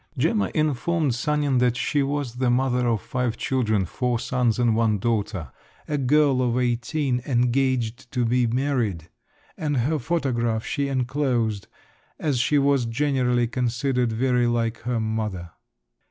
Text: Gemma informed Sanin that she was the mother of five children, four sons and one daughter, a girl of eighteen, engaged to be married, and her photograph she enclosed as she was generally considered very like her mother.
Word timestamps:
Gemma 0.17 0.49
informed 0.55 1.13
Sanin 1.13 1.59
that 1.59 1.77
she 1.77 2.01
was 2.01 2.37
the 2.37 2.49
mother 2.49 2.87
of 2.87 3.03
five 3.03 3.37
children, 3.37 3.85
four 3.85 4.17
sons 4.17 4.57
and 4.57 4.75
one 4.75 4.97
daughter, 4.97 5.51
a 5.87 5.99
girl 5.99 6.41
of 6.41 6.57
eighteen, 6.57 7.21
engaged 7.23 8.11
to 8.11 8.25
be 8.25 8.47
married, 8.47 9.09
and 9.59 9.77
her 9.77 9.99
photograph 9.99 10.65
she 10.65 10.87
enclosed 10.87 11.67
as 12.17 12.39
she 12.39 12.57
was 12.57 12.87
generally 12.87 13.45
considered 13.45 14.11
very 14.11 14.47
like 14.47 14.79
her 14.79 14.99
mother. 14.99 15.51